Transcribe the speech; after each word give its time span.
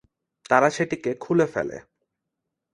তারা 0.49 0.69
সেটিকে 0.69 1.11
খুলে 1.15 1.45
ফেলে। 1.45 1.77